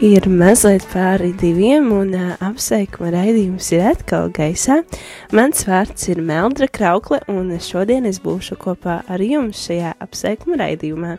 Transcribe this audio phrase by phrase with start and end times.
[0.00, 4.78] Ir mazliet pāri diviem, un uh, apsveikuma raidījums ir atkal gaisā.
[5.36, 11.18] Mans vārds ir Meldra Kraukle, un šodien es būšu kopā ar jums šajā apsveikuma raidījumā.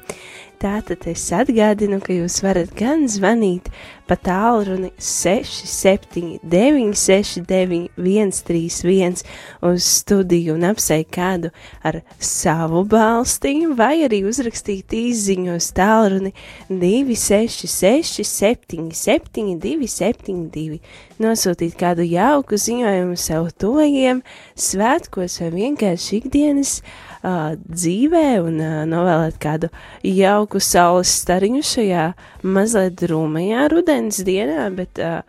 [0.61, 3.71] Tātad es atgādinu, ka jūs varat gan zvanīt
[4.05, 9.23] pa tālruni 679 691 131
[9.65, 11.49] uz studiju un apsveikt kādu
[11.81, 16.33] ar savu balstīm, vai arī uzrakstīt īziņu uz tālruni
[16.69, 20.77] 266 77 272.
[21.21, 24.21] Nosūtīt kādu jauku ziņojumu sev tojiem,
[24.53, 26.81] svētkos vai vienkārši ikdienas
[27.23, 29.71] uh, dzīvē un uh, novēlēt kādu
[30.05, 32.09] jauku saules stariņu šajā
[32.43, 35.21] mazliet drūmajā rudens dienā, bet uh,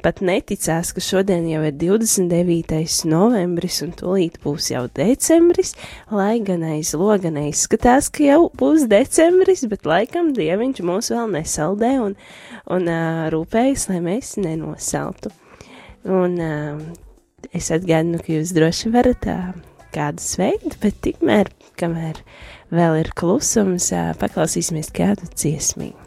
[0.00, 2.80] pat neticās, ka šodien jau ir 29.
[3.10, 5.74] novembris un tūlīt būs jau decembris,
[6.12, 11.92] lai gan aiz loga neizskatās, ka jau būs decembris, bet laikam dieviņš mūs vēl nesaldē
[12.06, 12.16] un,
[12.72, 15.32] un uh, rūpējas, lai mēs nenosaltu.
[16.08, 16.84] Un uh,
[17.52, 22.16] es atgādinu, ka jūs droši varat uh, kādu sveikt, bet tikmēr, kamēr
[22.74, 25.98] vēl ir klusums, paklausīsimies kādu dziesmīgu.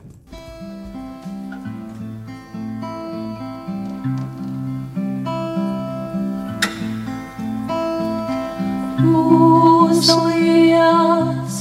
[9.94, 11.58] Uzlies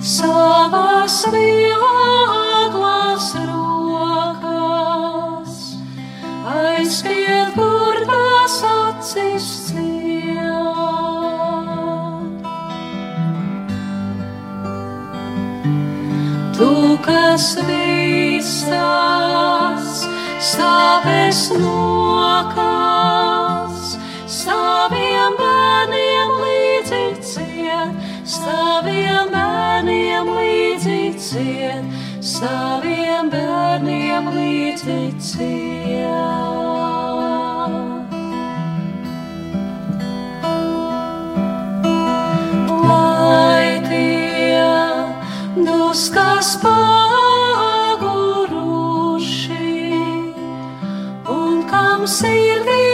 [0.00, 5.54] savas vieglas rokas,
[6.56, 9.46] aizspied, kur tas acis
[16.56, 18.68] Tu, kas visas
[20.40, 22.70] sāpes nokās,
[24.24, 27.92] saviem bērniem līdzi ciet,
[28.38, 31.84] saviem bērniem līdzi ciet,
[32.24, 35.00] saviem bērniem līdzi
[46.06, 47.98] duskas paguruši
[51.28, 52.86] un kam sirdī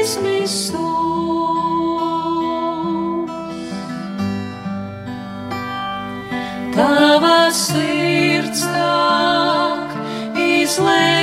[0.00, 0.88] izmisu.
[6.74, 9.88] Tava sirds tak
[10.34, 11.15] izlējusi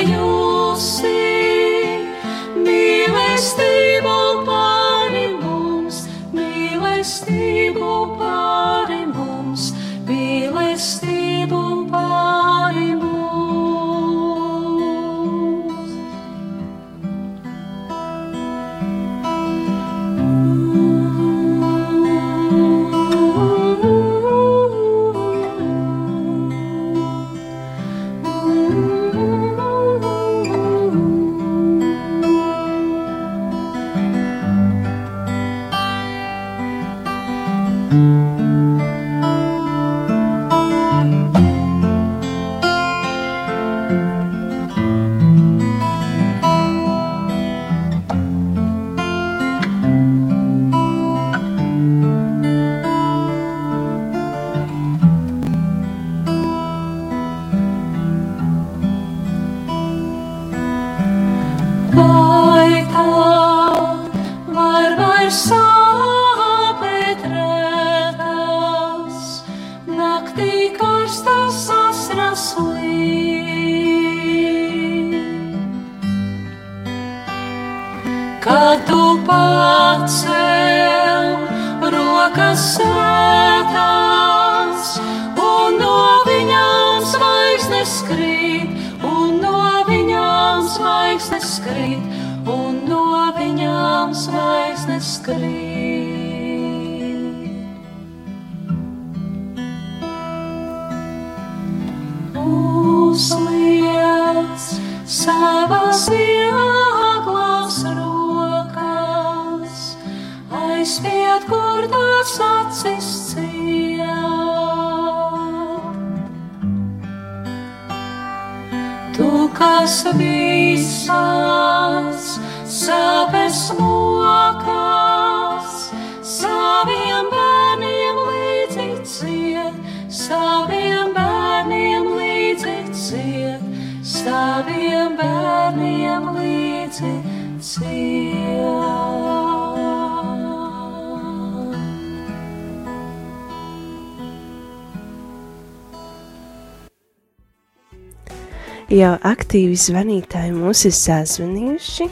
[149.54, 152.06] aktīvi zvanītāji mūs ir sazvanījuši.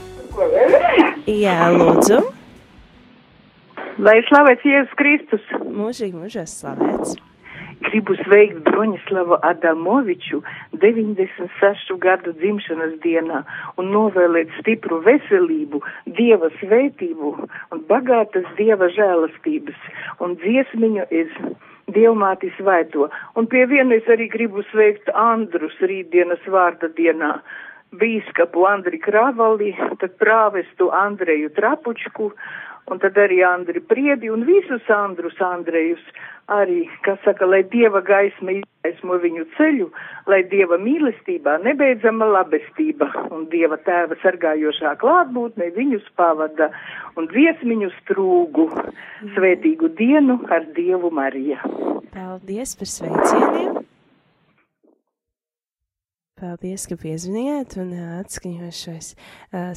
[1.26, 2.20] Jā, lūdzu.
[3.98, 7.16] Lai slavēts Jēzus Kristus, Mūžīgi mūžos slavēts.
[7.88, 10.38] gribu sveikt Broņislavu Adamoviču
[10.84, 13.42] 96 gadu dzimšanas dienā
[13.74, 17.34] un novēlēt stipru veselību, Dieva svētību
[17.74, 19.82] un bagātas Dieva žēlastības
[20.22, 21.34] un dziesmiņu es
[21.94, 23.08] Dievmāti svēto.
[23.36, 27.36] Un pie viena es arī gribu sveikt Andrus rītdienas vārda dienā.
[28.00, 32.30] Bīskapu Andri Kravali, tad prāvestu Andreju Trapučku,
[32.88, 36.00] un tad arī Andri Priedi un visus Andrus Andrejus
[36.50, 39.88] arī, kas saka, lai Dieva gaisma izgaismo viņu ceļu,
[40.30, 46.70] lai Dieva mīlestībā nebeidzama labestība un Dieva tēva sargājošā klātbūtne viņus pavada
[47.16, 48.68] un dziesmiņu strūgu
[49.36, 51.60] svētīgu dienu ar Dievu Mariju.
[52.12, 53.81] Paldies par sveicieniem!
[56.42, 59.12] Paldies, ka piezvanījāt un atskaņošos.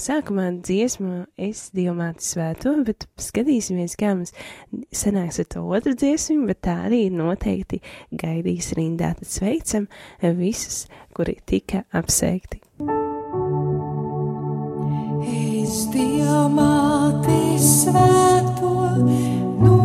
[0.01, 4.33] Sākumā dziesmu es Dievmāti svēto, bet skatīsimies, kā mums
[4.89, 9.11] sanāks ar to otru dziesmu, bet tā arī noteikti gaidīs rindā.
[9.19, 9.85] Tad sveicam
[10.39, 12.63] visus, kuri tika apsveikti.
[15.21, 18.73] Es diamāti svēto
[19.61, 19.77] no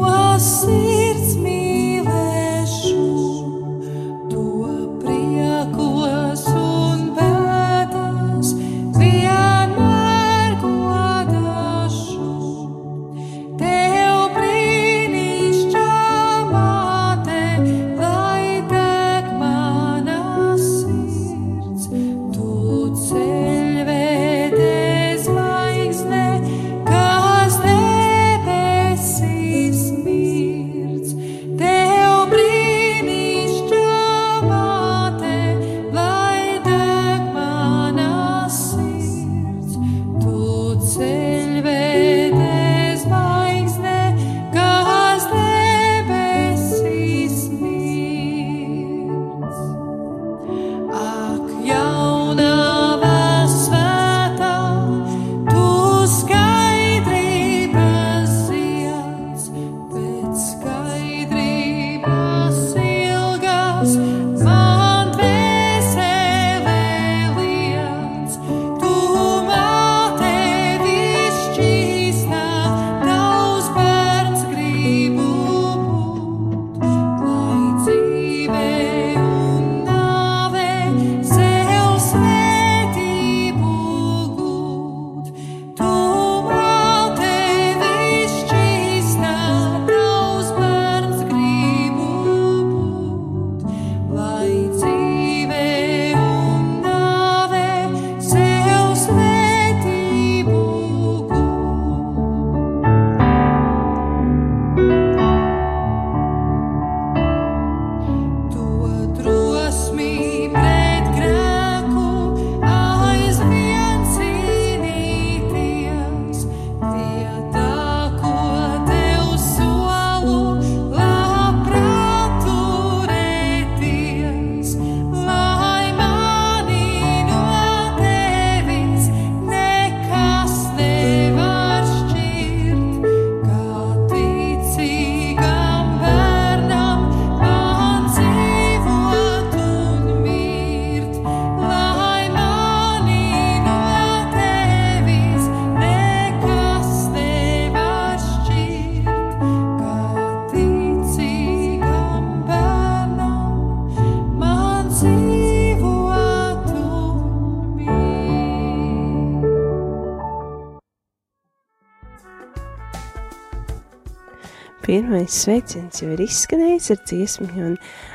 [165.21, 167.75] Pirmais sveiciens jau ir izskanējis ar dziesmu, un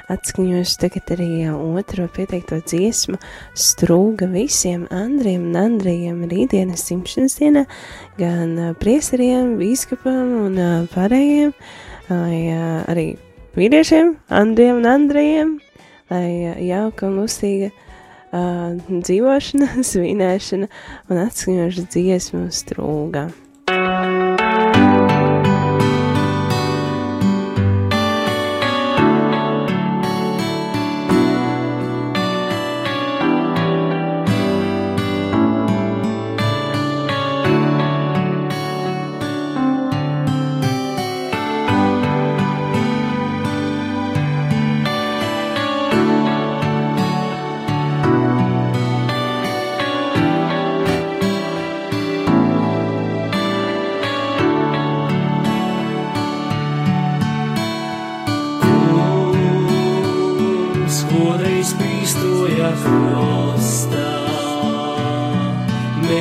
[0.09, 3.19] atskaņošu tagad arī otro pieteikto dziesmu
[3.53, 7.67] strūga visiem Andriem un Andrejiem rītdienas simšanas dienā,
[8.17, 10.59] gan priesteriem, bīskapam un
[10.95, 11.53] pārējiem,
[12.89, 13.07] arī
[13.53, 15.55] vīriešiem, Andriem un Andrejiem,
[16.09, 16.27] lai
[16.71, 17.69] jauka un lustīga
[18.33, 18.45] ā,
[18.89, 20.73] dzīvošana, svinēšana
[21.11, 23.29] un atskaņošu dziesmu strūgā.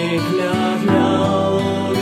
[0.05, 1.95] Pekļa ļaudīs,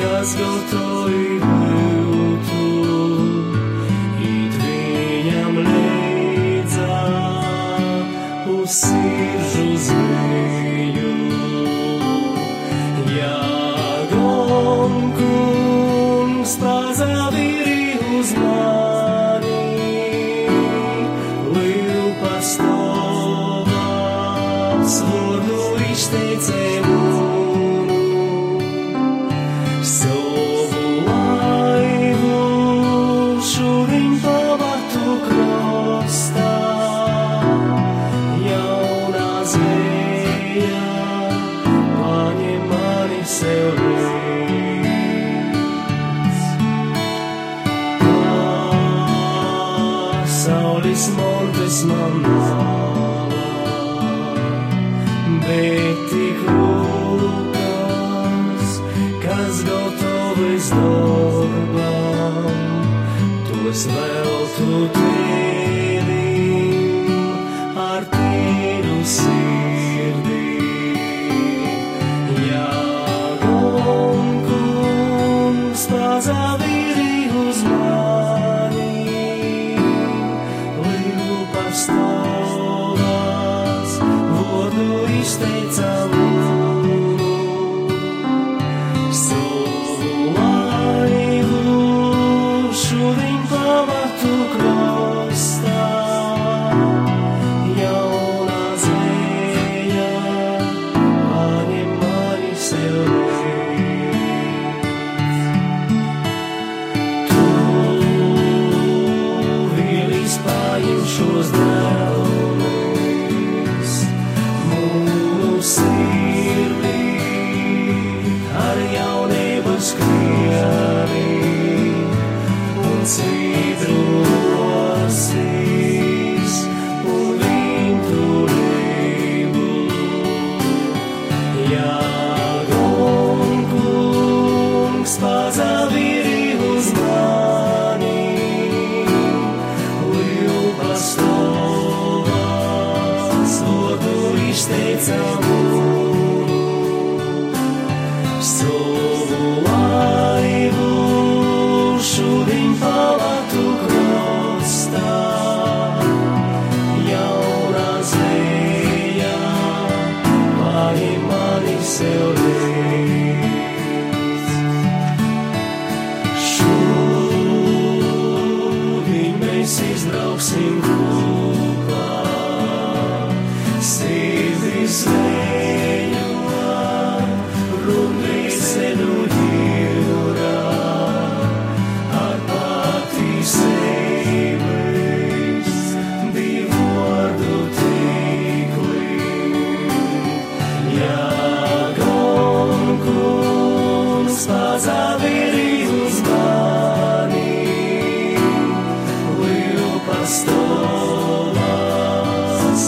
[0.00, 1.53] kas gotovi.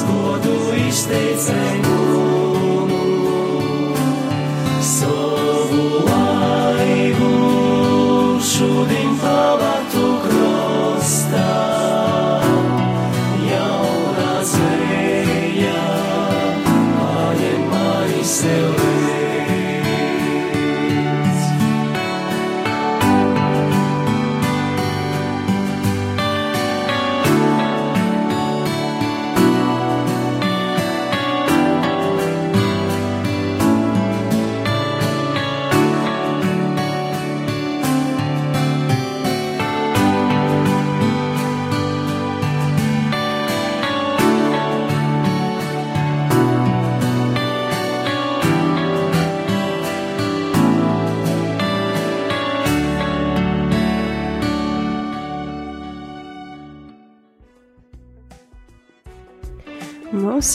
[0.06, 0.56] godu
[0.88, 2.25] izteicēju.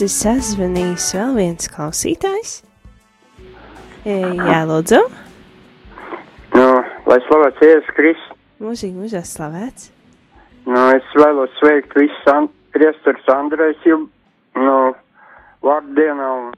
[0.01, 2.51] mums ir sazvanījis vēl viens klausītājs.
[4.01, 4.97] E, jā, lūdzu.
[6.55, 6.65] Nu,
[7.05, 8.39] lai slavēts Jēzus Kristus.
[8.61, 9.91] Mūzika mūžā slavēts.
[10.65, 13.99] Nu, es vēlos sveikt visus an priestars Andrēs jau,
[14.57, 14.75] nu,
[15.61, 16.51] vārdienā un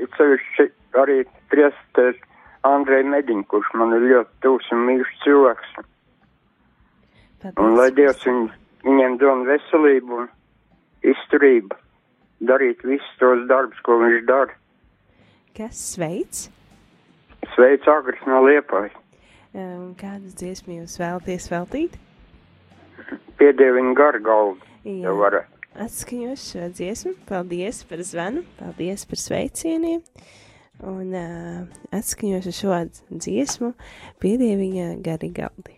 [0.00, 1.20] it sevišķi arī
[1.52, 2.16] priestars
[2.64, 5.80] Andrei Mediņ, kurš man ir ļoti tūs un mīļš cilvēks.
[7.44, 7.58] Paldies.
[7.60, 8.46] Un lai Dievs viņ,
[8.88, 10.30] viņiem dod veselību un
[11.04, 11.76] izturību
[12.40, 14.56] darīt visus tos darbus, ko viņš dara.
[15.56, 16.46] Kas sveic?
[17.54, 18.96] Sveic Agris no Liepājas.
[19.56, 21.94] Un kādas dziesmu jūs vēlaties veltīt?
[23.40, 25.06] Piedieviņu garu galvu, Jā.
[25.06, 25.52] ja varētu.
[25.86, 27.14] Atskaņos šo dziesmu.
[27.28, 30.02] Paldies par zvanu, paldies par sveicieniem.
[30.84, 33.72] Un uh, atskaņos šo dziesmu
[34.20, 35.75] piedieviņa gari galdi.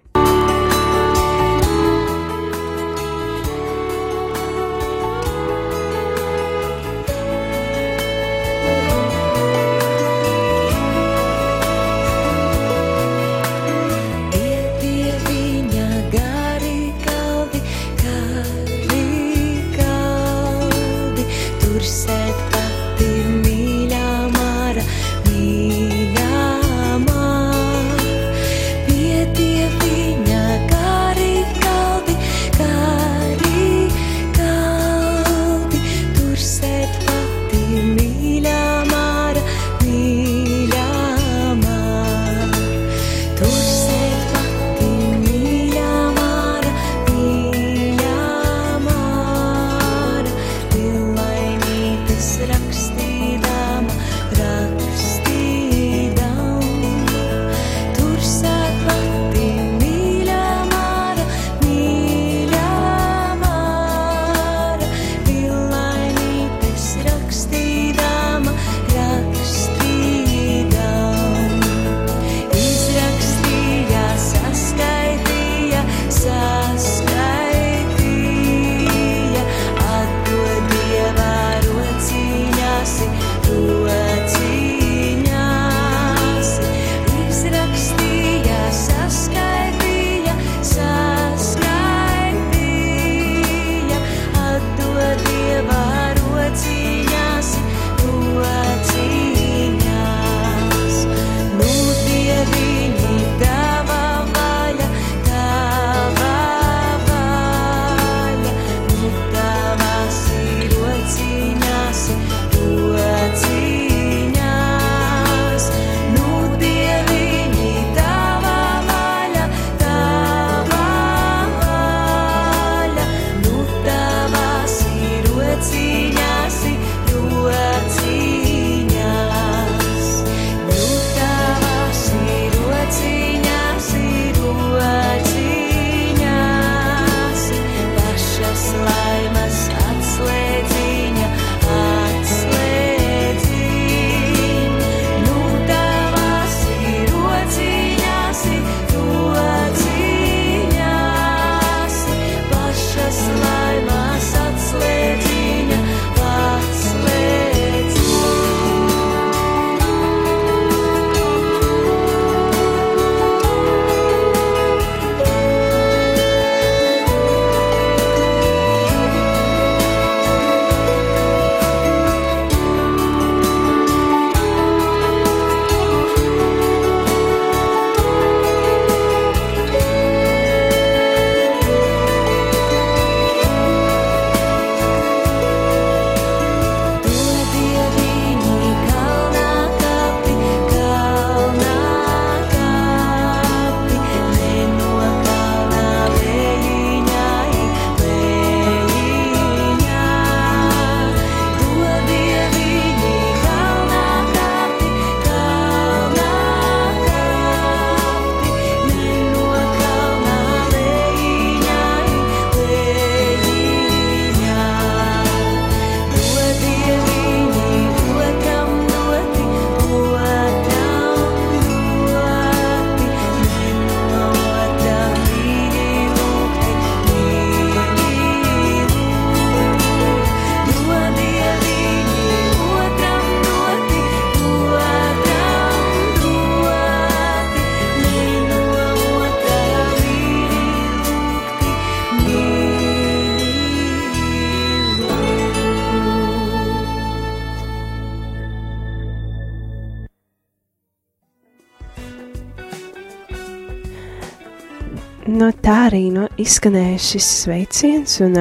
[256.49, 258.37] Izskanēja šis sveiciens, un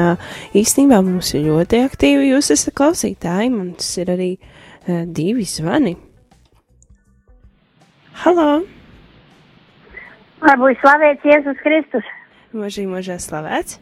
[0.56, 2.30] īstenībā mums ir ļoti aktīvi.
[2.32, 4.30] Jūs esat klausītāji, mums ir arī
[5.12, 5.98] divi zvani.
[8.24, 8.62] Halo!
[10.46, 12.08] Lai būtu slavēts Jēzus Kristus.
[12.56, 13.82] Mūžīgi mūžā slavēts!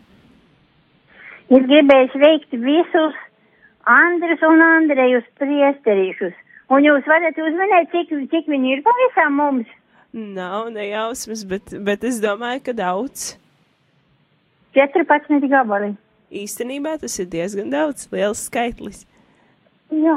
[1.54, 3.22] Es gribēju sveikt visus
[3.86, 6.34] Andrus un Andrejus priesterīšus.
[6.74, 9.70] Un jūs varat uzminēt, cik, cik viņi ir pavisam mums?
[10.16, 13.36] Nav nejausmas, bet, bet es domāju, ka daudz.
[14.76, 15.94] 14 gabali.
[16.36, 19.06] Īstenībā tas ir diezgan daudz, liels skaitlis.
[19.94, 20.16] Jā,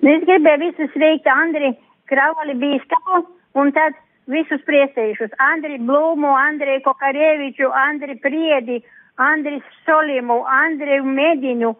[0.00, 1.72] Nu, es gribēju visus sveikt Andri
[2.10, 3.24] Kravali bīskapu
[3.58, 3.96] un tad
[4.30, 5.34] visus priestējušus.
[5.50, 8.80] Andri Blūmu, Andri Kokarieviču, Andri Priedi,
[9.18, 11.72] Andri Solimu, Andreju Mediņu,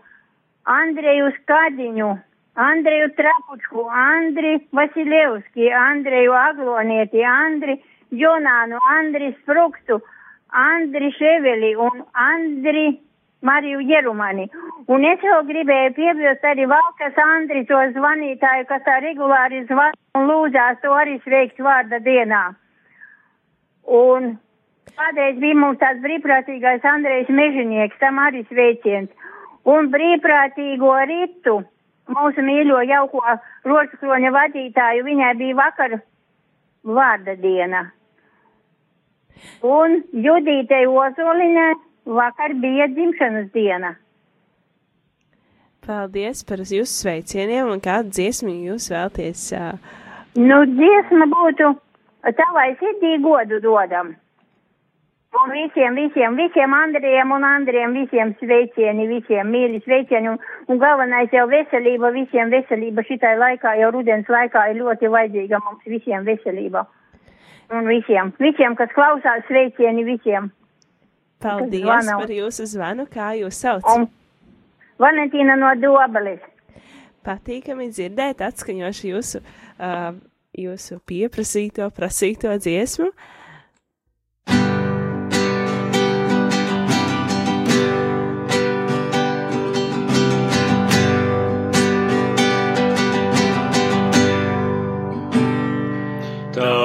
[0.74, 2.10] Andreju Skadiņu,
[2.60, 7.78] Andreju Trapučku, Andri Vasilevski, Andreju Aglonieti, Andri
[8.10, 10.00] Jonānu, Andri Sprukstu,
[10.52, 12.98] Andri Ševeli un Andri
[13.42, 14.48] Mariju Jerumani.
[14.92, 20.28] Un es vēl gribēju piebilst arī Valkas Andri, to zvanītāju, kas tā regulāri zvan un
[20.28, 22.42] lūdzās to arī sveikt vārda dienā.
[24.00, 24.34] Un
[24.98, 29.08] kādreiz bija mums tāds brīvprātīgais Andrejs Mežinieks, tam arī sveiciens.
[29.64, 31.56] Un brīvprātīgo ritu,
[32.12, 33.24] mūsu mīļo jauko
[33.68, 35.96] rožkroņa vadītāju, viņai bija vakar
[36.84, 37.86] vārda diena.
[39.66, 41.72] Un Judītei Ozolinai
[42.04, 43.94] vakar bija dzimšanas diena.
[45.86, 49.48] Paldies par jūsu sveicieniem un kādu dziesmu jūs vēlties.
[49.56, 49.98] Uh,
[50.38, 51.72] Nu, dziesma būtu
[52.38, 54.12] tavai sirdī godu dodam.
[55.40, 60.30] Un visiem, visiem, visiem Andriem un Andriem, visiem sveicieni, visiem mīļi sveicieni.
[60.30, 60.38] Un,
[60.68, 65.86] un galvenais jau veselība, visiem veselība šitai laikā, jau rudens laikā ir ļoti vajadzīga mums
[65.86, 66.84] visiem veselība.
[67.70, 70.50] Un visiem, visiem, kas klausās sveicieni visiem.
[71.40, 73.86] paldies par jūsu zvanu, kā jūs sauc.
[73.94, 74.08] Un
[75.00, 76.42] Valentīna no Dobeles.
[77.24, 80.10] Patīkami dzirdēt, atskaņošu jūsu, uh,
[80.56, 83.10] jūsu pieprasīto, prasīto dziesmu.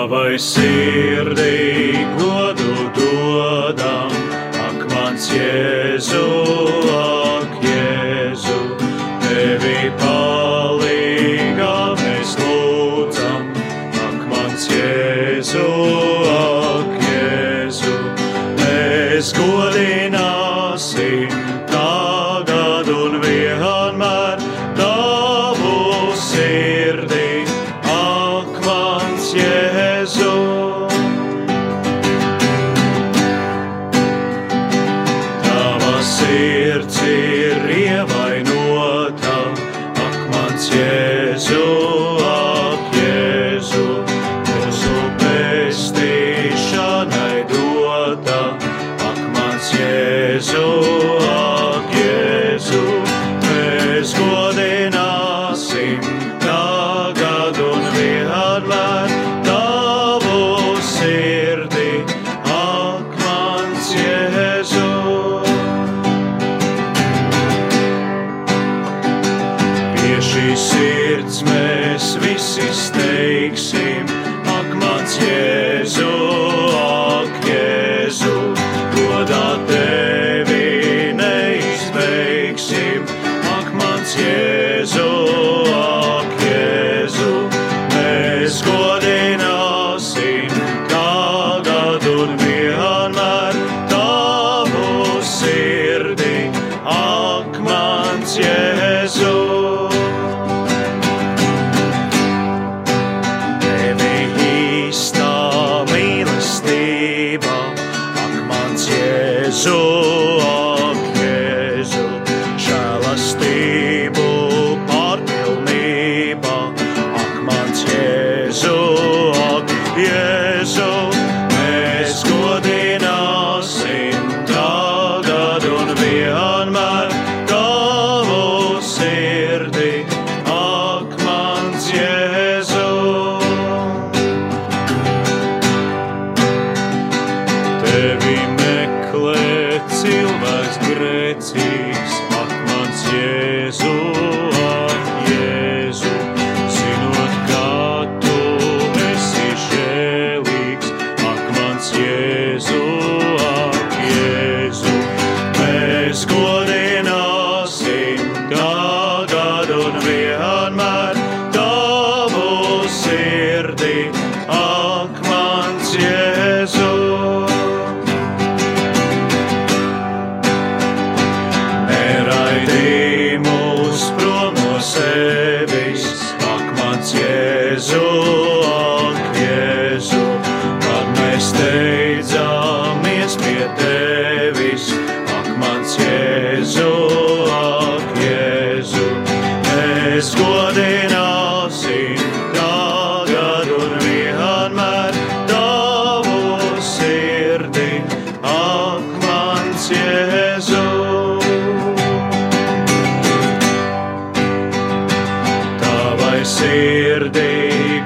[0.06, 1.65] Tavai sirdī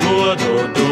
[0.10, 0.89] godu dodam,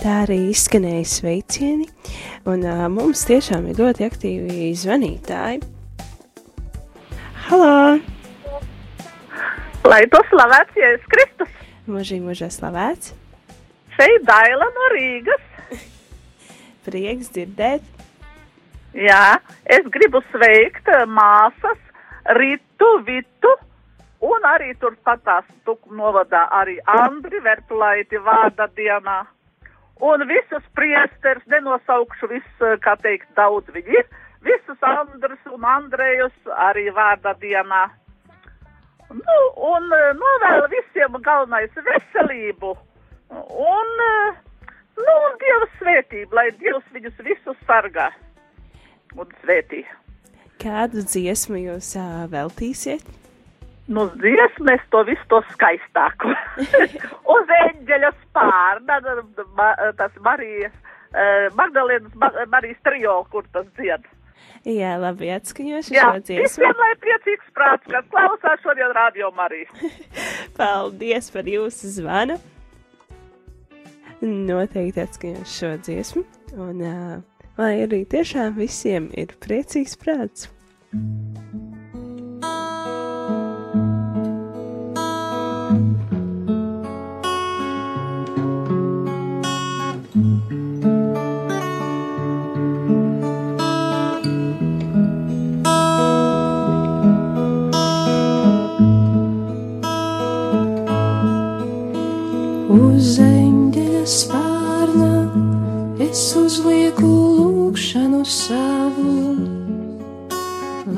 [0.00, 1.86] tā arī izskanēja sveicieni,
[2.48, 5.60] un uh, mums tiešām ir ļoti aktīvi zvanītāji.
[7.46, 7.98] Halo!
[9.84, 11.54] Lai to slavēts Jēzus Kristus.
[11.90, 13.12] Mūžīgi mūžā slavēts!
[13.96, 15.42] Šeit Daila no Rīgas.
[16.86, 17.84] Prieks dzirdēt!
[18.96, 21.82] Jā, es gribu sveikt māsas
[22.38, 23.52] Ritu, Vitu
[24.24, 29.20] un arī turpat tās tuku novadā arī Andri Vertulaiti vārda dienā.
[30.00, 34.06] Un visus priesters, nenosaukšu visus, eh, kā teikt, daudz viņi ir,
[34.40, 36.36] visus Andrus un Andrejus
[36.68, 37.82] arī vārda dienā.
[39.10, 39.38] Nu,
[39.74, 42.72] un eh, novēlu visiem galvenais veselību
[43.30, 44.40] un, eh,
[44.96, 48.10] nu, un Dieva svētību, lai Dievs viņus visus sargā
[49.16, 49.84] un svētī.
[50.60, 53.19] Kādu dziesmu jūs uh, veltīsiet?
[53.90, 56.30] Nu, dziesmas to visu to skaistāko.
[57.34, 59.00] Uz eņģeļa spārna,
[59.58, 60.76] ma, tas Marijas,
[61.10, 64.06] eh, Magdalēnas Ma- Marijas trijo, kur tas dzied.
[64.68, 66.44] Jā, labi atskaņošu Jā, šo dziesmu.
[66.44, 69.72] visiem lai priecīgs prāts, kas klausās šodien radio Marijas.
[70.58, 72.36] Paldies par jūsu zvanu.
[74.20, 76.24] Noteikti atskaņošu šo dziesmu.
[76.60, 77.18] Un uh,
[77.58, 80.50] lai arī tiešām visiem ir priecīgs prāts.
[80.92, 81.49] Uz
[103.00, 105.12] eņģeļa spārna
[106.04, 109.14] es uzlieku lūgšanu savu,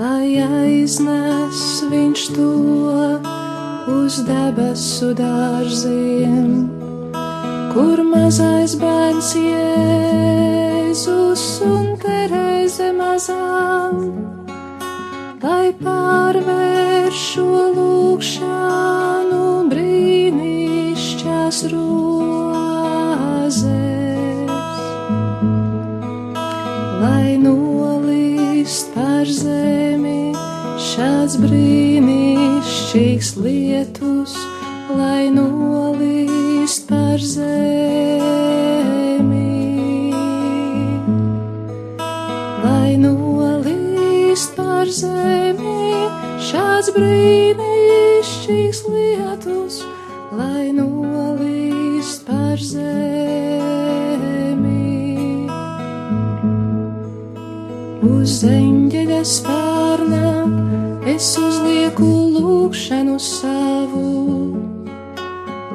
[0.01, 1.61] lai aiznes
[1.93, 2.49] viņš to
[3.95, 6.67] uz debesu dārziem,
[7.71, 10.67] kur mazais bērns Jēzus
[11.71, 14.03] un Terēze mazām.
[15.47, 19.12] Lai pārvērš šo lūgšanu
[21.53, 23.59] brīnišķās rozēs,
[27.03, 30.33] lai nolīst par zemi
[30.81, 34.33] šāds brīnišķīgs lietus,
[34.97, 37.43] lai nolīst par zemi.
[42.65, 46.09] Lai nolīst par zemi
[46.49, 49.83] šāds brīnišķīgs lietus,
[50.33, 52.89] lai nolīst par zemi.
[58.03, 60.33] Uz eņģeļa spārna
[61.13, 64.09] es uzlieku lūgšanu savu,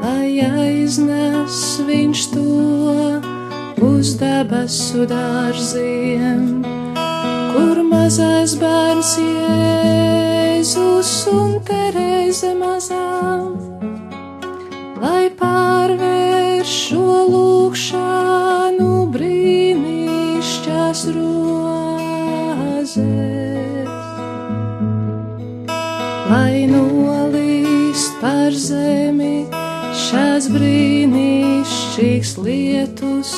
[0.01, 2.47] lai aiznes viņš to
[3.87, 6.63] uz debesu dārziem,
[7.53, 13.66] kur mazais bērns Jēzus un Terēze mazām, lai
[15.39, 22.93] pārvērš šo lūgšanu brīnišķās rozēs,
[26.31, 29.35] lai nolīst par zemi
[30.07, 33.29] šāds brīnišķīgs lietus,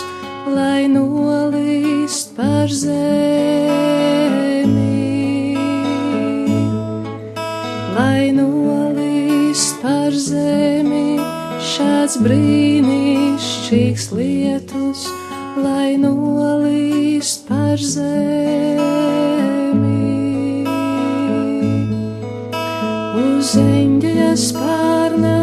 [0.49, 4.48] lai nolīst par zemi,
[11.79, 15.05] šāds brīnišķīgs lietus,
[15.63, 18.25] lai nolīst par zemi.
[23.21, 25.37] Uz eņģeļa spārna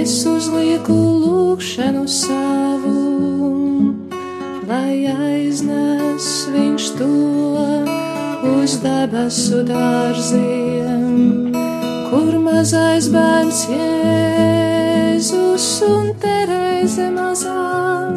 [0.00, 2.96] es uzlieku lūgšanu savu,
[4.70, 7.12] lai aiznes viņš to
[8.56, 11.52] uz debesu dārziem,
[12.08, 13.66] kur mazais bērns
[15.22, 18.14] Jēzus un Terēze mazām,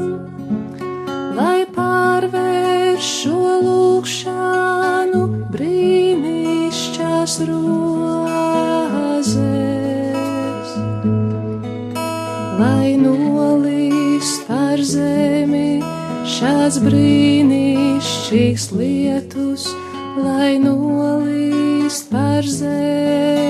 [1.37, 5.19] lai pārvērš šo lūkšanu
[5.53, 9.29] brīnišķās rozes,
[12.63, 15.85] lai nolīst par zemi
[16.39, 19.69] šāds brīnišķīgs lietus,
[20.17, 23.44] lai nolīst par zemi.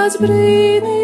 [0.00, 0.99] Šāds brīnišķīgs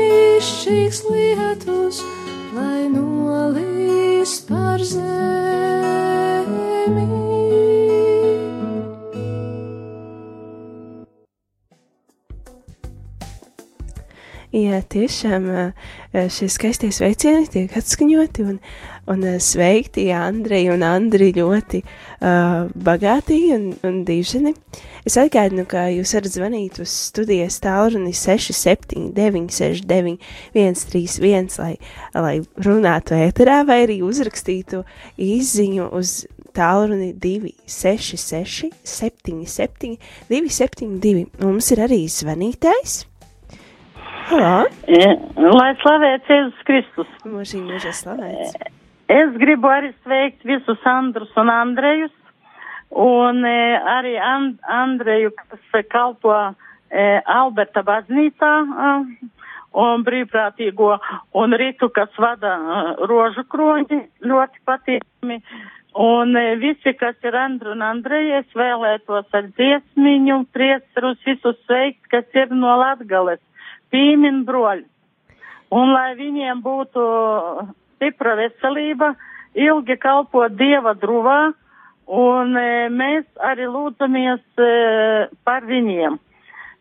[14.83, 15.65] tiešām ā,
[16.33, 18.59] šie skaistie sveicieni tiek atskaņoti un,
[19.11, 24.55] un ā, sveikti Andrei un Andri ļoti uh, bagātīgi un, un diženi.
[25.07, 30.17] Es atgādinu, ka jūs varat zvanīt uz studijas tālruni 679 69
[30.55, 31.75] 131, lai,
[32.15, 32.37] lai
[32.67, 34.83] runātu ēterā vai arī uzrakstītu
[35.17, 36.25] izziņu uz
[36.57, 39.99] tālruni 266 77
[40.31, 41.27] 272.
[41.43, 43.05] Mums ir arī zvanītājs.
[44.27, 44.65] Halo!
[45.55, 47.11] Lai slavēts Jēzus Kristus.
[47.23, 48.57] Mūžīgi, mūžīgi slavēts.
[49.13, 52.15] Es gribu arī sveikt visus Andrus un Andrejus,
[52.91, 53.61] un e,
[53.93, 59.31] arī And Andreju, kas kalpo e, Alberta baznīcā, e,
[59.87, 60.91] un brīvprātīgo,
[61.39, 65.43] un Ritu, kas vada e, rožu kroņi, ļoti patīkami.
[66.03, 72.09] Un e, visi, kas ir Andru un Andreja, es vēlētos ar dziesmiņu priesterus visus sveikt,
[72.11, 73.46] kas ir no Latgales
[73.93, 74.87] pīmin broļi.
[75.77, 77.05] Un lai viņiem būtu
[77.97, 79.15] stipra veselība,
[79.59, 81.41] ilgi kalpot Dieva druvā,
[82.07, 84.69] un e, mēs arī lūdzamies e,
[85.47, 86.19] par viņiem.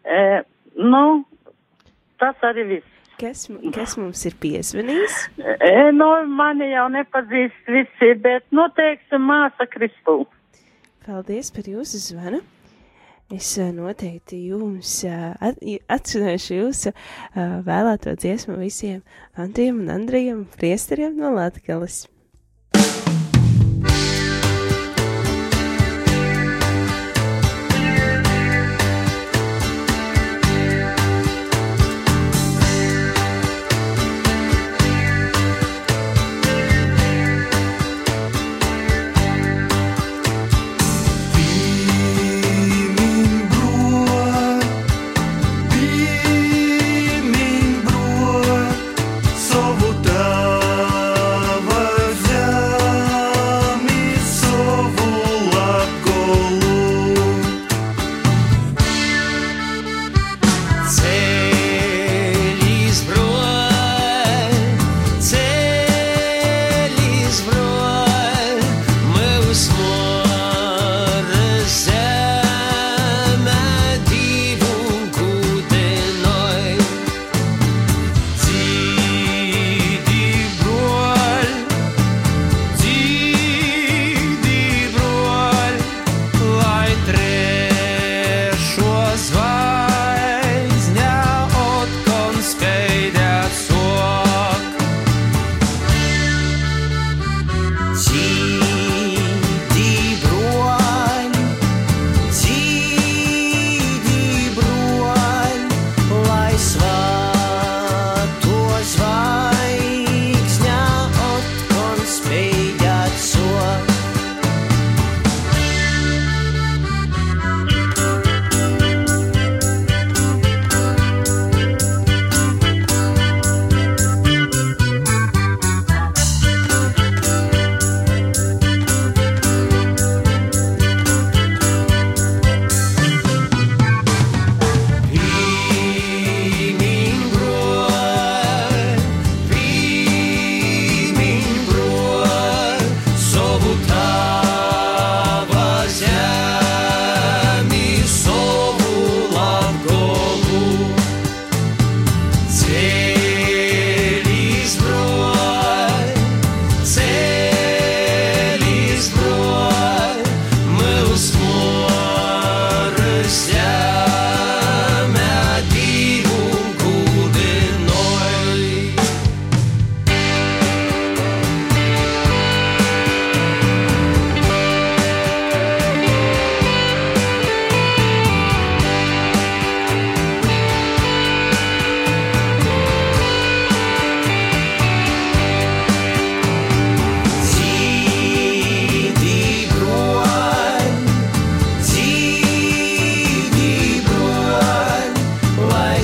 [0.05, 0.19] E,
[0.77, 1.05] nu,
[2.21, 2.91] tas arī viss.
[3.15, 5.19] Kas, kas mums ir piezvanījis?
[5.39, 10.25] E, nu, mani jau nepazīst visi, bet, nu, teiksim, māsa Kristū.
[11.05, 12.43] Paldies par jūsu zvanu.
[13.33, 19.01] Es ā, noteikti jums ā, at- i- atsūtīšu jūsu ā, vēlēto dziesmu visiem
[19.35, 22.03] Andriem un Andrijam priesteriem no Latgales.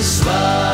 [0.02, 0.71] svēts.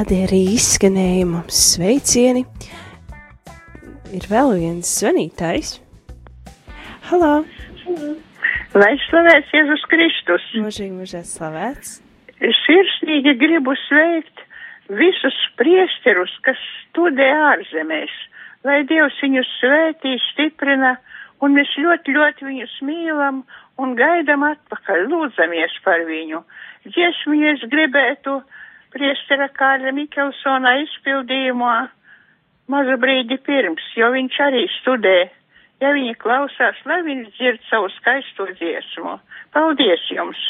[0.00, 2.40] Tādi arī izskanēja mums sveicieni.
[4.16, 5.74] Ir vēl viens zvanītājs.
[7.10, 7.42] Halo!
[8.80, 10.46] Lai slavēts Jēzus Kristus!
[10.56, 11.98] Mūžīgi mūžēt slavēts!
[12.62, 14.40] Sirsnīgi gribu sveikt
[15.02, 18.14] visus priesterus, kas studē ārzemēs,
[18.64, 20.94] lai Dievs viņus svētī, stiprina,
[21.44, 23.44] un mēs ļoti, ļoti viņus mīlam
[23.76, 26.40] un gaidam atpakaļ, lūdzamies par viņu.
[26.88, 28.38] Dziesmu es gribētu
[28.94, 31.74] priestera Kārļa Mikelsona izpildījumā
[32.70, 35.18] mazu brīdi pirms, jo viņš arī studē.
[35.80, 39.16] Ja viņi klausās, lai viņi dzird savu skaisto dziesmu.
[39.54, 40.40] Paldies jums!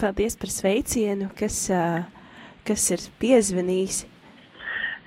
[0.00, 1.68] Paldies par sveicienu, kas,
[2.66, 4.02] kas ir piezvanījis.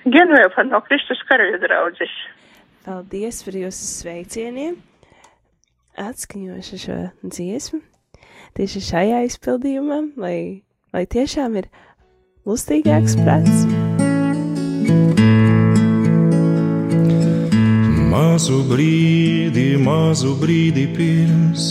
[0.08, 2.16] Genuēfa no Kristus karaļa draudzes.
[2.88, 4.80] Paldies par jūsu sveicieniem.
[6.00, 7.82] Atskaņošu šo dziesmu
[8.58, 10.64] tieši šajā izpildījumā, lai,
[10.96, 11.68] lai tiešām ir
[12.48, 13.66] lustīgāks prāts.
[18.08, 21.66] Mazu brīdi, mazu brīdi pirms,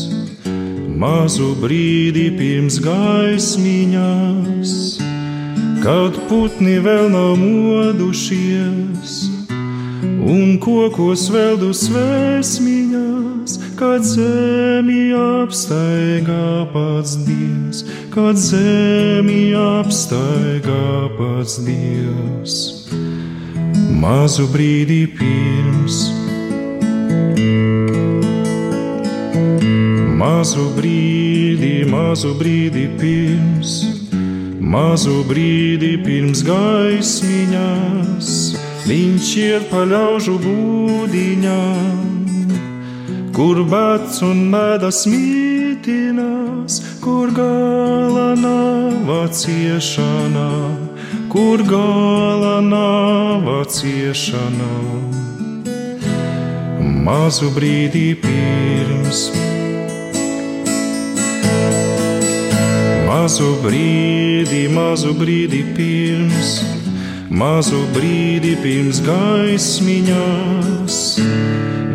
[1.00, 4.74] mazu brīdi pirms gaismiņās,
[5.80, 9.16] kad putni vēl nav modušies,
[10.28, 12.85] un kokos veldu svēsmiņās,
[13.76, 17.82] kad zemi apstaigā pats Dievs,
[18.14, 22.56] kad zemi apstaigā pats Dievs.
[24.00, 25.96] Mazu brīdi pirms,
[30.20, 33.78] mazu brīdi, mazu brīdi pirms,
[34.60, 38.30] mazu brīdi pirms gaismiņās,
[38.88, 42.25] viņš iet pa ļaužu būdiņām,
[43.36, 50.46] kur bats un mēdas mītinās, kur gala nav ciešanā,
[51.28, 53.44] kur gala nav
[53.76, 54.70] ciešanā.
[57.06, 59.26] Mazu brīdi pirms,
[63.10, 66.56] mazu brīdi, mazu brīdi pirms,
[67.30, 70.98] mazu brīdi pirms gaismiņās,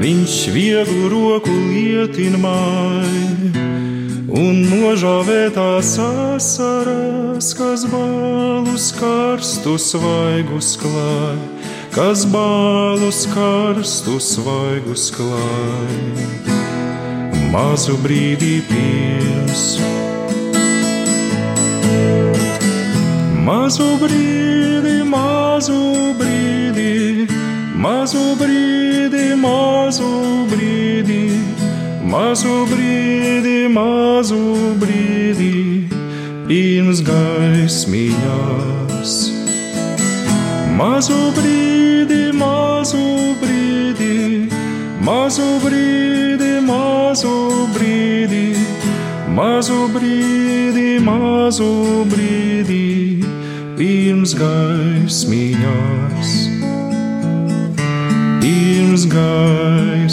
[0.02, 3.52] viņš vieglu roku lietinmai
[4.32, 11.40] un nožāvētās asaras, kas balus karstus svaigus klāj,
[11.96, 15.96] kas balus karstus svaigus klāj.
[17.52, 19.66] Mazu brīdi pirms,
[23.44, 24.51] mazu brīdi,
[25.62, 27.30] mazu brīdi,
[27.78, 30.10] mazu brīdi, mazu
[30.50, 31.38] brīdi.
[32.12, 34.40] Mazu brīdi, mazu
[34.82, 35.86] brīdi,
[36.48, 39.14] pirms gaismiņās.
[40.80, 43.06] Mazu brīdi, mazu
[43.44, 44.16] brīdi,
[45.06, 47.36] mazu brīdi, mazu
[47.78, 48.44] brīdi,
[49.38, 51.70] mazu brīdi, mazu
[52.10, 52.82] brīdi,
[53.82, 56.32] pirms gaismiņās.
[58.44, 60.12] Pirms gaismiņās.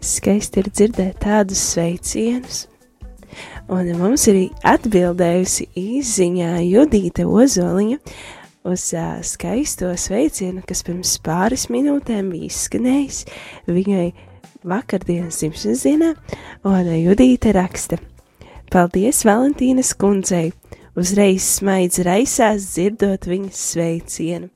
[0.00, 2.64] Skaisti ir dzirdēt tādus sveicienus.
[3.68, 8.00] Un mums ir atbildējusi īsiņā Judīte Ozoliņa
[8.66, 13.22] uz uh, skaisto sveicienu, kas pirms pāris minūtēm bija izskanējis
[13.70, 14.10] viņai
[14.66, 16.12] vakardienas dzimšanas dienā,
[16.66, 18.00] un Judīte raksta:
[18.72, 20.50] Paldies Valentīnas kundzei!
[20.96, 24.48] Uzreiz smaidz raisās dzirdot viņas sveicienu.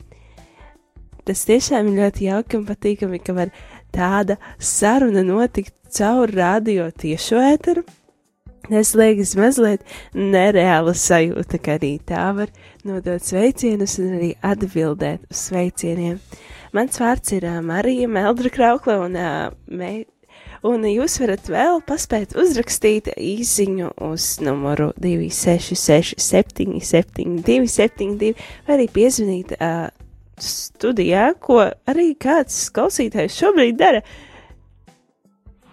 [1.28, 3.52] Tas tiešām ir ļoti jauki un patīkami, ka var
[3.92, 7.84] tāda saruna notikt caur radio tiešo ēteru.
[8.70, 9.82] Tas liekas mazliet
[10.14, 12.52] nereāla sajūta, ka arī tā var
[12.86, 16.20] nodot sveicienus un arī atbildēt uz sveicieniem.
[16.76, 19.16] Mans vārds ir Marija Meldra Kraukla un,
[19.74, 19.90] mē,
[20.70, 28.36] un jūs varat vēl paspēt uzrakstīt īsiņu uz numuru 266 77 272
[28.68, 29.90] vai arī piezvanīt ā,
[30.40, 31.58] studijā, ko
[31.90, 34.04] arī kāds klausītājs šobrīd dara.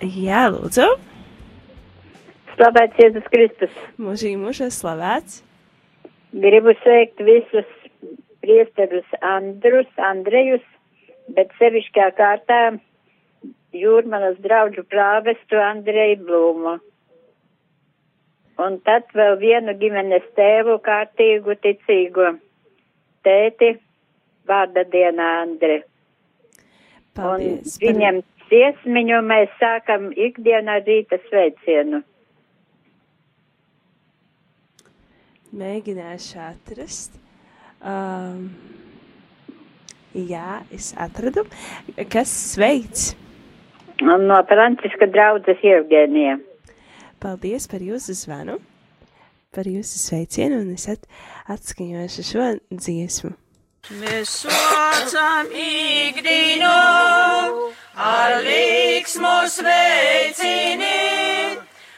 [0.02, 0.90] Jā, lūdzu.
[2.58, 3.74] Slavēts Jēzus Kristus.
[4.02, 5.44] Mūžīgi mūžā slavēts.
[6.34, 7.68] Gribu sveikt visus
[8.42, 10.64] priesterus Andrus, Andrejus,
[11.38, 12.58] bet sevišķā kārtā
[13.78, 16.74] jūrmanas draudžu prāvestu Andreju Blūmu.
[18.66, 22.34] Un tad vēl vienu ģimenes tēvu kārtīgu ticīgo
[23.22, 23.76] tēti
[24.50, 25.84] vārda dienā Andre.
[27.14, 27.78] Paldies.
[27.78, 32.02] Un viņam dziesmiņu mēs sākam ikdienā rīta sveicienu.
[35.58, 37.16] Mēģināšu atrast.
[37.82, 38.52] Um,
[40.14, 41.48] jā, es atradu.
[42.14, 43.16] Kas sveic?
[44.02, 46.38] No Franciska draudzes Jevgenija.
[47.18, 48.60] Paldies par jūsu zvanu,
[49.50, 51.10] par jūsu sveicienu, un es at,
[51.50, 53.34] atskaņošu šo dziesmu.
[53.98, 56.70] Mēs saucam ikdienu,
[57.98, 60.94] ar liksmu sveicini,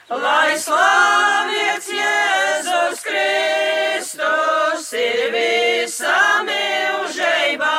[0.10, 7.76] lai slavēts Jēzus Kristus ir visam mūžībā.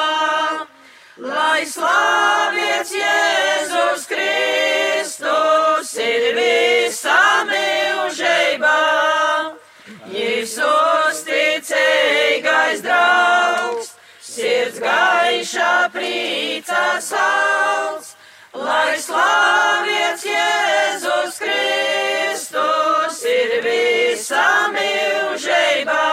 [1.20, 8.78] Lai slavēts Jēzus Kristus ir visam mūžībā.
[10.14, 18.09] Jēzus ticīgais draugs, sirds gaišā prīca sauc,
[18.54, 26.06] lai slavēts Jēzus Kristus ir visam mūžībā.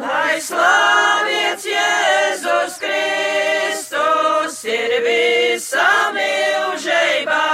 [0.00, 7.44] Lai slavēts Jēzus Kristus ir visam mūžībā.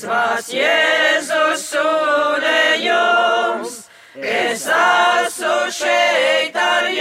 [0.00, 3.72] Svāts Jēzus sunējums,
[4.16, 6.99] es esmu šeit ar jums,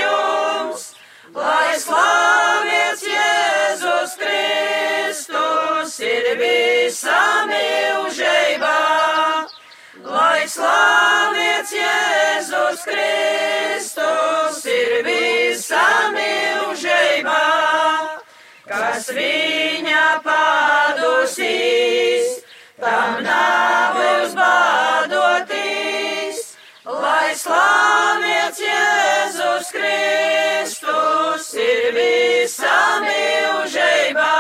[10.60, 17.44] Slavēts Jēzus Kristus ir visam mūžībā,
[18.68, 21.64] kas viņa padusīs,
[22.84, 25.56] tam nav uzbādotīs.
[26.84, 34.36] Lai slavēts Jēzus Kristus ir visam mūžībā,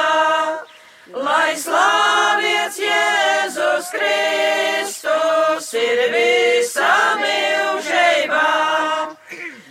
[1.13, 8.45] lai slavēts Jēzus Kristus ir visam mūžībā.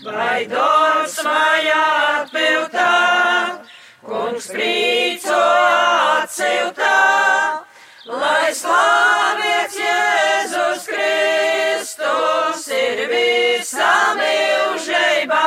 [0.08, 2.94] Lai vai atpiltā,
[4.06, 5.40] kungs prīco
[6.22, 6.98] atciltā,
[8.06, 15.46] lai slavēts Jēzus Kristus ir visam mūžībā.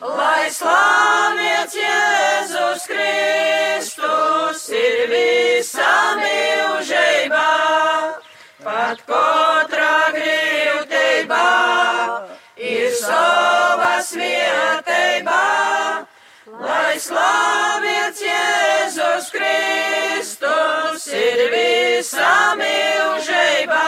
[0.00, 7.48] Lai slavēts Jēzus Kristus ir visam mūžībā.
[8.64, 11.42] Pat katrā grūtībā
[12.56, 15.44] ir savas vietībā.
[16.48, 23.84] Lai slavēts Jēzus Kristus ir visam mūžībā.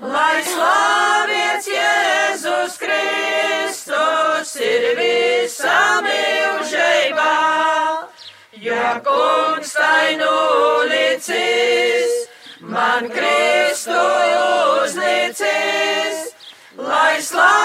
[0.00, 7.34] Lai slavēts Jēzus Kristus ir visam mūžībā.
[8.64, 11.36] Ja kungs tai nulicis,
[12.64, 14.00] man Kristu
[14.80, 16.32] uzlicis,
[16.80, 17.59] lai slavēts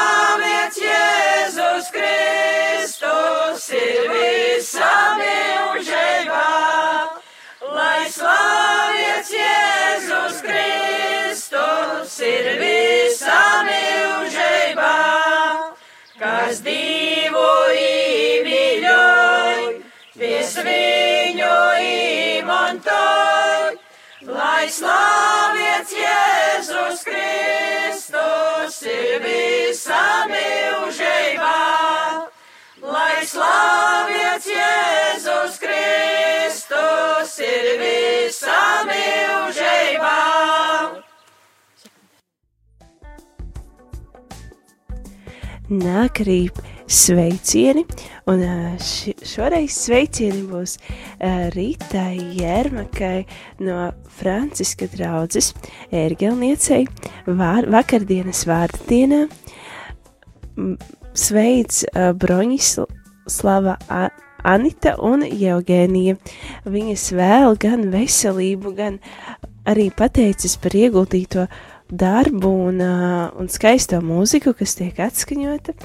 [26.66, 31.58] Jēzus Kristus ir visam mūžībā.
[32.82, 40.16] Lai slavēts Jēzus Kristus ir visam mūžībā.
[45.70, 46.40] Nāk arī
[46.90, 47.86] sveicieni,
[48.26, 48.42] un
[48.82, 50.78] ši, šoreiz sveicieni būs
[51.20, 53.26] ā, Rītai Jērmakai
[53.66, 55.52] no Franciska draudzes
[55.92, 56.86] ērgelniecei
[57.28, 59.22] vār, vakardienas vārda dienā.
[61.16, 63.76] Sveic ā, Broņislava
[64.46, 66.20] Anita un Eugēnija.
[66.70, 69.00] Viņas vēl gan veselību, gan
[69.66, 71.48] arī pateicas par ieguldīto
[71.90, 75.76] darbu un, uh, un skaisto mūziku, kas tiek atskaņota.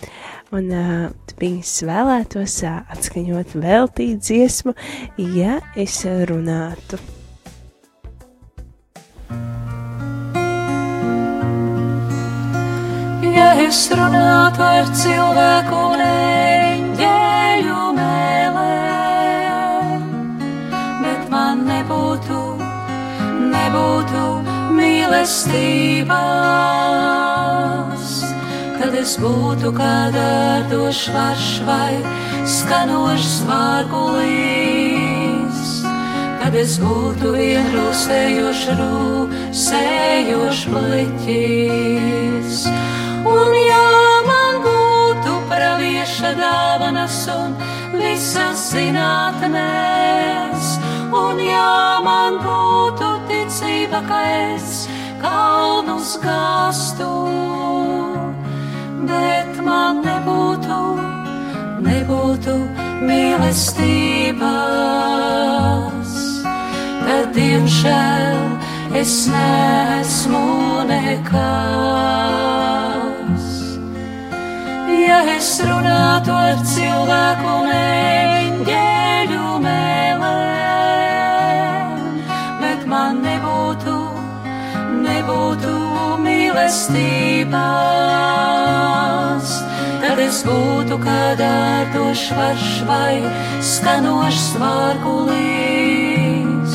[0.51, 4.73] Un uh, viņas vēlētos uh, atskaņot veltīt dziesmu,
[5.37, 6.99] ja es runātu.
[13.31, 20.03] Ja es runātu ar cilvēku un eņģeļu mēlēm,
[21.05, 22.43] bet man nebūtu,
[23.55, 24.27] nebūtu
[24.75, 27.40] mīlestības, tad
[29.01, 31.97] es būtu kā dārdošs varš vai
[32.45, 35.61] skanošs vārgulīs.
[36.41, 38.65] kad es būtu vien rūsējošs,
[40.73, 42.55] bliķis.
[43.31, 43.91] Un ja
[44.29, 47.51] man būtu pravieša dāvanas un
[47.95, 50.65] visas zinātnēs,
[51.23, 54.21] un ja man būtu ticība, ka
[54.55, 54.69] es
[55.23, 57.11] kalnus gāstu,
[59.11, 60.79] bet man nebūtu,
[61.85, 62.55] nebūtu
[63.09, 64.43] mīlestības,
[67.07, 68.41] tad diemžēl
[69.01, 70.45] es nesmu
[70.91, 71.41] nekas.
[75.01, 80.41] Ja es runātu ar cilvēku un eņģeļu mēlēm,
[82.63, 83.97] bet man nebūtu,
[85.07, 85.90] nebūtu
[86.61, 87.49] mīlestības,
[90.03, 93.23] tad es būtu kā dārdošs varš vai
[93.65, 96.75] skanošs vārgulīs.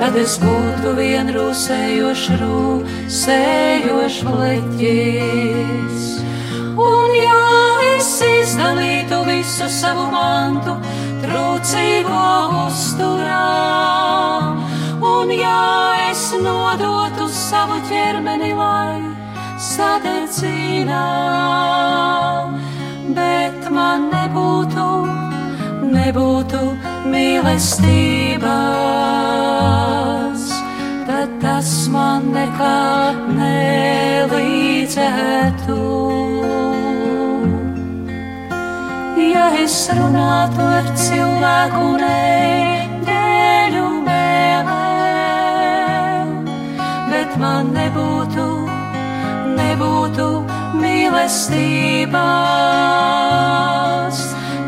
[0.00, 6.02] Tad es būtu vien rūsējošs, rūsējošs bleķis.
[6.76, 7.46] Un ja
[7.94, 10.72] es izdalītu visu savu mantu,
[11.22, 12.26] trūcīgo
[12.66, 13.46] uzturā,
[15.00, 19.00] un ja es nodotu savu ķermeni, lai
[19.60, 21.04] sadedzinā,
[23.16, 24.86] bet man nebūtu,
[25.92, 26.62] nebūtu
[27.12, 28.44] mīlestības,
[31.08, 32.80] tad tas man nekā
[33.36, 34.56] nelīdzētu.
[39.26, 42.06] Ja es runātu ar cilvēku un
[47.36, 48.44] bet man nebūtu,
[49.56, 50.26] nebūtu
[50.80, 52.16] mīlestības,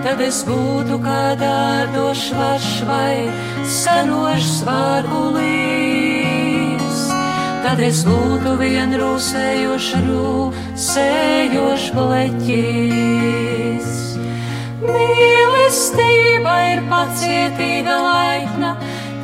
[0.04, 3.28] tad es būtu kā dārdošs varš vai
[3.64, 5.48] skanošs vārgulīs.
[7.64, 13.88] Tad es būtu vien rūsējošs, rūsējošs bleķis.
[14.84, 18.70] Mīlestība ir pacietīga, laipna,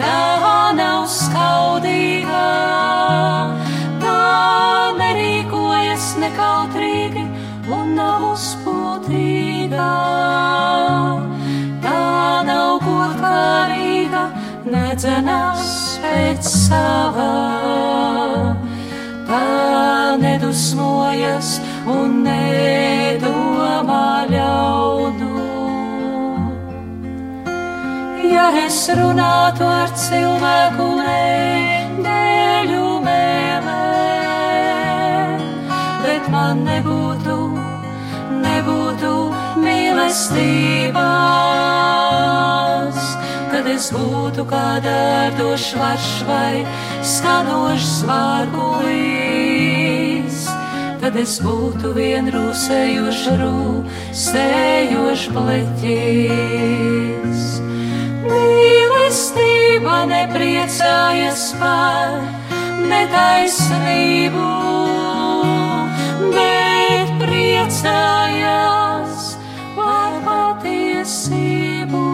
[0.04, 2.40] tā nav skaudīga,
[4.02, 4.16] tā
[4.98, 7.24] nerīkojas nekautrīgi
[7.72, 9.88] un nav uzpūtīga.
[11.84, 12.02] Tā
[12.48, 14.24] nav godkārīga,
[14.74, 15.74] nedzenās
[16.04, 17.30] pēc savā,
[19.30, 19.44] tā
[20.24, 21.56] nedusmojas
[21.98, 25.33] un nedomā ļaudu.
[28.24, 33.74] Ja es runātu ar cilvēku neņģeļu mēlēm,
[36.00, 37.36] bet man nebūtu,
[38.38, 39.12] nebūtu
[39.60, 40.96] mīlestības,
[43.52, 46.64] kad es būtu kā dārdošs varš vai
[47.04, 49.28] skanošs vārgulīs,
[51.04, 56.84] tad es būtu vien rūsējošs, rūsējošs pleķis.
[58.24, 62.14] Mīlestība nepriecājas par
[62.88, 64.44] netaisnību,
[66.32, 69.26] bet priecājas
[69.76, 72.04] par patiesību.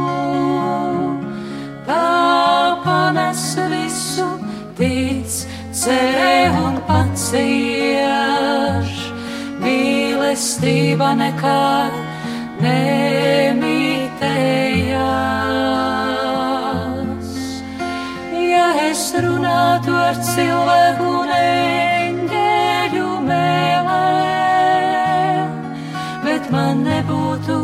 [1.86, 2.02] Tā
[2.86, 4.26] panes visu,
[4.80, 5.30] tic,
[5.82, 8.90] cerē un pacieš.
[9.62, 11.94] Mīlestība nekad
[12.64, 14.59] nemitējās.
[20.10, 23.90] Ar cilvēku un eņģeļu mēlēm,
[26.24, 27.58] bet man nebūtu,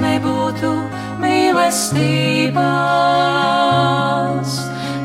[0.00, 0.70] nebūtu
[1.20, 2.56] mīlestības,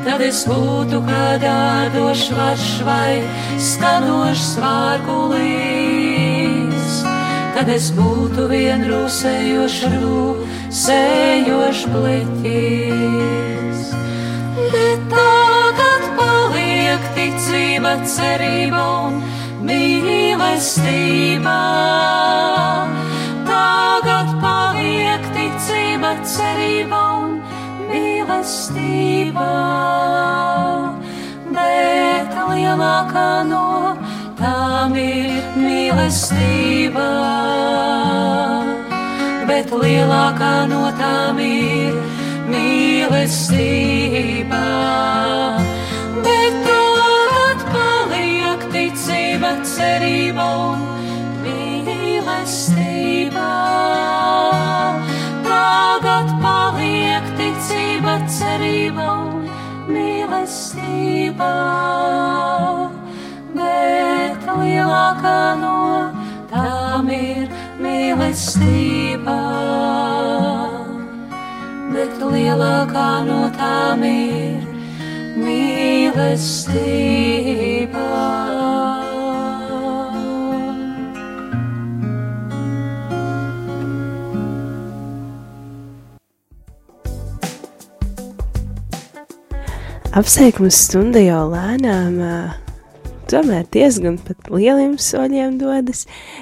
[0.05, 3.13] tad es būtu kā dārdošs varš vai
[3.71, 5.83] skanošs vārgulīs.
[7.57, 13.79] Tad es būtu vien rūsējošs, rūsējošs bliķis.
[14.69, 15.38] Bet tagad
[16.89, 19.21] paliek ticība, cerība un
[19.61, 21.57] mīlestība.
[23.45, 27.45] Tagad paliek ticība, cerība un
[27.91, 29.49] mīlestība.
[31.53, 33.93] Bet lielākā no
[34.41, 35.29] tām ir
[35.61, 37.09] mīlestība.
[39.45, 41.93] Bet lielākā no tām ir
[42.49, 43.99] mīlestība.
[49.49, 50.79] Ticība, cerība un
[51.43, 53.49] mīlestība.
[55.43, 59.49] Tagad paliek ticība, cerība un
[59.89, 61.53] mīlestība.
[63.55, 66.11] Bet lielākā no
[66.51, 67.49] tām ir
[67.81, 69.39] mīlestība.
[71.93, 74.61] Bet lielākā no tām ir
[75.39, 78.38] mīlestība.
[90.19, 92.17] Apsveikums stunda jau lēnām,
[93.31, 96.01] tomēr diezgan pat lieliem soļiem dodas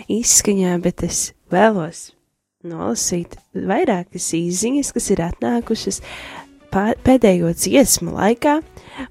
[0.09, 1.19] izskaņā, bet es
[1.53, 1.99] vēlos
[2.65, 6.01] nolasīt vairākas īziņas, kas ir atnākušas
[6.73, 8.55] pēdējo dziesmu laikā,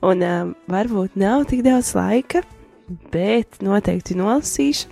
[0.03, 0.35] un ā,
[0.75, 2.43] varbūt nav tik daudz laika,
[3.15, 4.91] bet noteikti nolasīšu.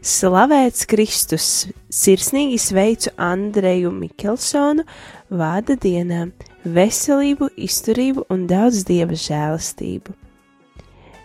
[0.00, 1.50] Slavēts Kristus!
[1.92, 4.88] Sirsnīgi sveicu Andreju Mikelsonu
[5.28, 6.30] vārda dienā,
[6.64, 10.14] veselību, izturību un daudz dieva žēlastību.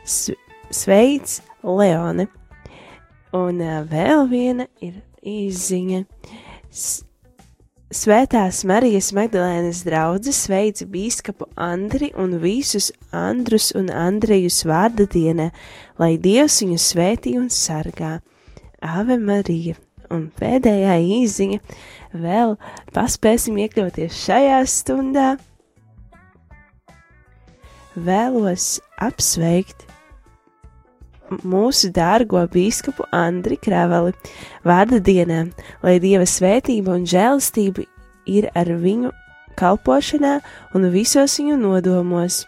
[0.05, 0.35] S-
[0.69, 2.27] Sveic Leone!
[3.33, 3.59] Un
[3.89, 6.03] vēl viena ir izziņa.
[7.89, 15.49] Svētās Marijas Magdalēnas draudzes sveica bīskapu Andri un visus Andrus un Andrejus vārda dienā,
[15.97, 18.19] lai Dievs viņu svētī un sargā.
[18.81, 19.77] Ave Marija!
[20.09, 21.59] Un pēdējā īziņa
[22.13, 22.55] vēl
[22.95, 25.29] paspēsim iekļauties šajā stundā.
[27.99, 29.87] Vēlos apsveikt
[31.43, 34.13] mūsu dārgo biskupu Andri Kravali
[34.65, 35.47] vārda dienā,
[35.83, 37.85] lai Dieva svētība un žēlastība
[38.29, 39.11] ir ar viņu
[39.59, 40.39] kalpošanā
[40.77, 42.45] un visos viņu nodomos,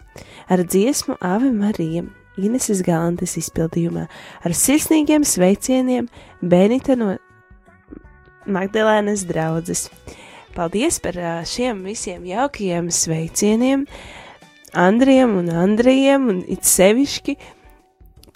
[0.48, 2.06] ar dziesmu Ave Marija,
[2.40, 4.06] Ineses Galantes izpildījumā,
[4.42, 6.08] ar sirsnīgiem sveicieniem
[6.40, 7.16] Benita no
[8.46, 9.88] Magdalēnas draudzes.
[10.52, 11.16] Paldies par
[11.48, 13.86] šiem visiem jaukajiem sveicieniem
[14.72, 17.36] Andrijam un Andrijam un it sevišķi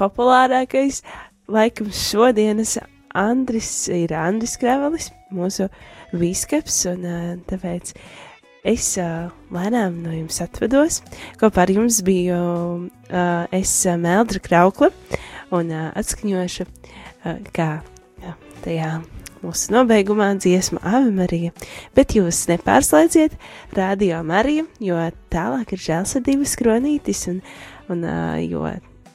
[0.01, 1.03] populārākais
[1.49, 2.77] laikam šodienas
[3.17, 5.71] Andris ir Andris Kravalis, mūsu
[6.13, 7.07] viskaps, un
[7.49, 7.95] tāpēc
[8.67, 11.01] es lēnām no jums atvedos.
[11.41, 12.91] Kopā ar jums biju
[13.57, 14.91] es Meldra Kraukla
[15.57, 16.67] un atskaņošu,
[17.57, 17.71] kā
[18.21, 18.35] jā,
[18.67, 18.91] tajā
[19.47, 21.53] mūsu nobeigumā dziesma Ave Marija,
[21.95, 23.37] bet jūs nepārslēdziet
[23.77, 24.99] Radio Mariju, jo
[25.33, 27.41] tālāk ir žēlsirdības kronītis un,
[27.93, 28.67] un ā, jo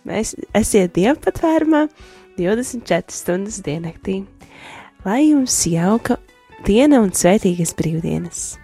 [0.08, 1.86] mēs esiet dievpatvērumā
[2.40, 4.22] 24 stundas diennaktī.
[5.06, 6.22] Lai jums jauka
[6.68, 8.61] diena un svētīgas brīvdienas!